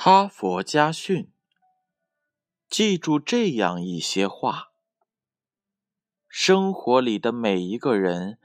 [0.00, 1.32] 哈佛家训，
[2.68, 4.70] 记住这样一些话：
[6.28, 8.38] 生活里的每一个人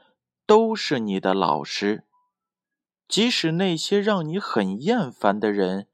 [0.48, 2.08] 都是你的老师，
[3.08, 5.88] 即使那些让你很厌烦的人，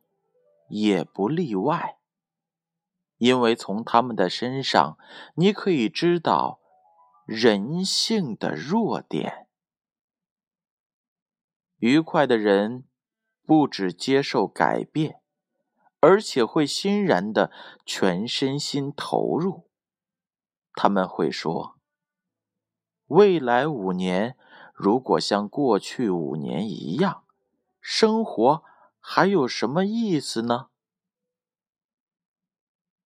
[0.70, 2.00] 也不例外。
[3.18, 4.98] 因为从他们的身上，
[5.36, 6.62] 你可以知道
[7.26, 9.50] 人性的弱点。
[11.80, 12.86] 愉快的人
[13.46, 15.18] 不只接受改变。
[16.02, 17.52] 而且会欣然的
[17.86, 19.70] 全身心投入。
[20.74, 21.78] 他们会说
[23.08, 24.38] ：“未来五年
[24.74, 27.26] 如果像过去五年一样，
[27.82, 28.64] 生活
[29.00, 30.70] 还有什么意思呢？”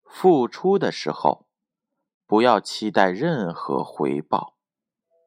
[0.03, 1.47] 付出的时候，
[2.25, 4.57] 不要期待任何回报，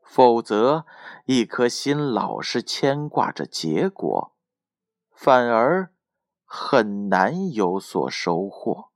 [0.02, 0.84] 否则
[1.26, 4.34] 一颗心老是牵挂着结果，
[5.12, 5.94] 反而。
[6.54, 8.90] 很难有所收获。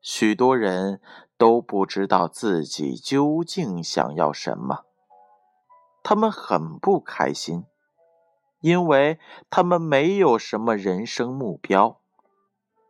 [0.00, 1.02] 许多人
[1.36, 4.86] 都不知道自己究竟想要什么，
[6.02, 7.66] 他们很不开心，
[8.60, 12.00] 因为他们没有什么人生目标。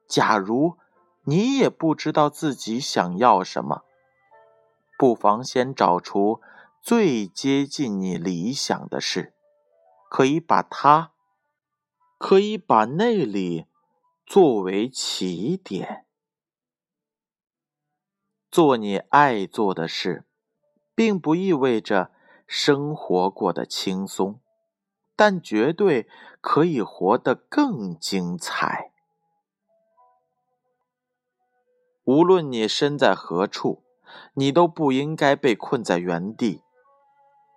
[0.06, 0.78] 假如
[1.24, 3.82] 你也不知道自己想要什么，
[4.96, 6.40] 不妨先找出
[6.80, 9.34] 最接近你理想的事，
[10.08, 11.08] 可以把它。
[12.22, 13.66] 可以把那里
[14.24, 16.06] 作为起点，
[18.48, 20.24] 做你爱做的事，
[20.94, 22.12] 并不意味着
[22.46, 24.38] 生活过得轻松，
[25.16, 26.08] 但绝对
[26.40, 28.92] 可以活得更精彩。
[32.04, 33.82] 无论你身在何处，
[34.34, 36.62] 你都不应该被困在原地，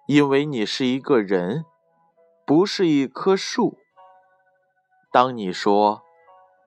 [0.07, 1.65] 因为你是一个人，
[2.47, 3.77] 不是一棵树。
[5.15, 6.03] 当你说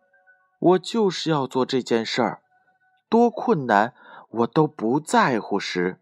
[0.59, 2.43] “我就是要做这件事儿，
[3.11, 3.93] 多困难
[4.31, 6.01] 我都不在乎”时，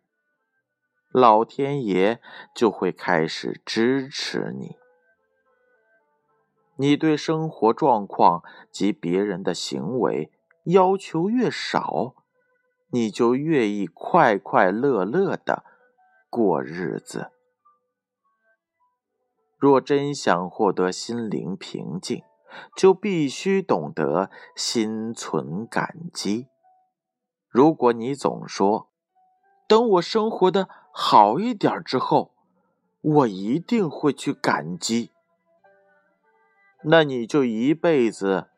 [1.10, 2.20] 老天爷
[2.54, 4.76] 就会开始支持你。
[6.76, 10.30] 你对生活状况及别人的行为
[10.66, 12.14] 要求越少，
[12.92, 15.64] 你就越易快快乐乐的
[16.30, 17.32] 过日子。
[19.58, 22.22] 若真想获得心灵平静，
[22.76, 26.48] 就必须懂得心存感激。
[27.48, 28.90] 如果你总说
[29.66, 32.34] “等我生活的好一点之后，
[33.00, 35.10] 我一定会去感激”，
[36.84, 38.48] 那你就一辈子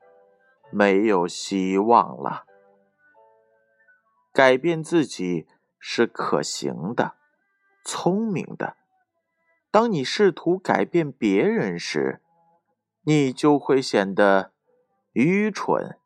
[0.71, 2.45] 没有希望了。
[4.33, 5.47] 改变自己
[5.79, 7.15] 是可行的、
[7.85, 8.77] 聪明的。
[9.71, 12.23] 当你试图改变别人时，
[13.03, 14.53] 你就会显得
[15.13, 15.99] 愚蠢，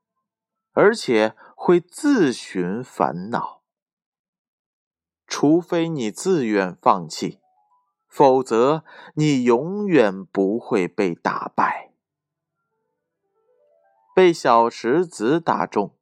[0.73, 3.63] 而且会自寻烦恼。
[5.27, 7.41] 除非你自愿放弃，
[8.07, 11.91] 否则你永远不会被打败。
[14.15, 15.97] 被小石子打中，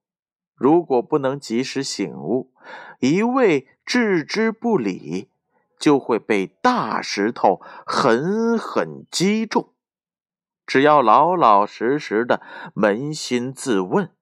[0.55, 2.53] 如果不能及时醒悟，
[2.99, 5.31] 一味置之不理，
[5.79, 9.73] 就会被大石头狠狠击中。
[10.71, 12.41] 只要老老实实的
[12.77, 14.15] 扪心自问，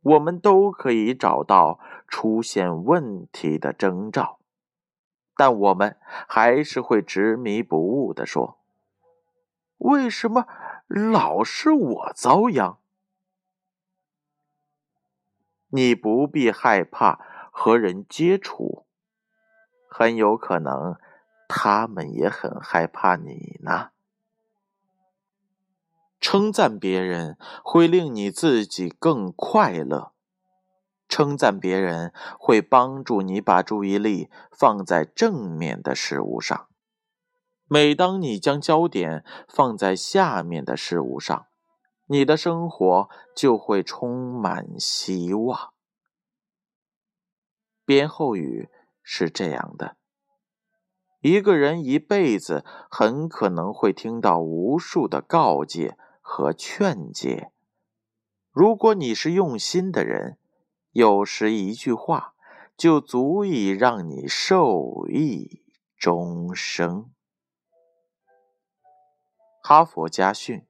[0.00, 1.78] 我们都可以找到
[2.08, 4.38] 出现问题的征兆，
[5.36, 8.58] 但我们还是会执迷不悟的说
[9.76, 10.46] ：“为什么
[10.88, 12.78] 老是我遭殃？”
[15.68, 17.20] 你不必害怕
[17.52, 18.86] 和人接触，
[19.90, 20.96] 很有可能
[21.46, 23.90] 他们也很害怕你呢。
[26.28, 30.10] 称赞别人会令你自己更快乐，
[31.06, 36.66] 称赞别人会帮助你把注意力放在正面的事物上。
[37.68, 41.46] 每当你将焦点放在下面的事物上，
[42.06, 45.74] 你的生活就会充满希望。
[47.84, 48.68] 编后语
[49.00, 49.96] 是这样的：
[51.20, 55.96] 一个人一辈子很可能会听到无数的告诫。
[56.28, 57.52] 和劝诫。
[58.50, 60.38] 如果你是用心的人，
[60.90, 62.34] 有时一句话
[62.76, 65.62] 就足以让你受益
[65.96, 67.12] 终生。
[69.62, 70.66] 哈佛家训，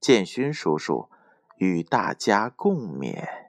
[0.00, 1.10] 建勋叔叔
[1.56, 3.47] 与大家共勉。